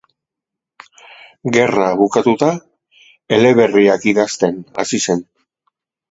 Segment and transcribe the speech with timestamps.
[1.57, 2.47] Gerra bukatuta
[3.37, 5.23] eleberriak idazten hasi zen.